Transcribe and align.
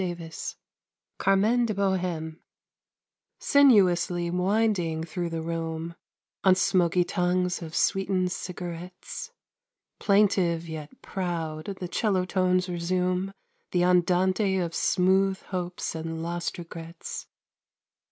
Y 0.03 0.15
Z 0.15 0.57
Carmen 1.19 1.67
de 1.67 1.75
Boheme 1.75 2.39
SINUOUSLY 3.39 4.31
winding 4.31 5.03
through 5.03 5.29
the 5.29 5.43
room 5.43 5.93
On 6.43 6.55
smokey 6.55 7.03
tongues 7.03 7.61
of 7.61 7.75
sweetened 7.75 8.31
cigarettes, 8.31 9.31
Plaintive 9.99 10.67
yet 10.67 11.03
proud 11.03 11.65
the 11.79 11.87
cello 11.87 12.25
tones 12.25 12.67
resume 12.67 13.31
The 13.69 13.83
andante 13.83 14.57
of 14.57 14.73
smooth 14.73 15.39
hopes 15.39 15.93
and 15.93 16.23
lost 16.23 16.57
regrets. 16.57 17.27